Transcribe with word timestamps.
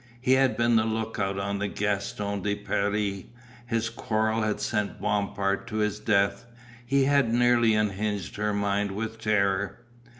He 0.19 0.31
had 0.31 0.57
been 0.57 0.77
the 0.77 0.83
lookout 0.83 1.37
on 1.37 1.59
the 1.59 1.67
Gaston 1.67 2.41
de 2.41 2.55
Paris, 2.55 3.25
his 3.67 3.91
quarrel 3.91 4.41
had 4.41 4.59
sent 4.59 4.99
Bompard 4.99 5.67
to 5.67 5.75
his 5.75 5.99
death, 5.99 6.47
he 6.83 7.03
had 7.03 7.31
nearly 7.31 7.75
unhinged 7.75 8.37
her 8.37 8.51
mind 8.51 8.93
with 8.93 9.21
terror. 9.21 9.85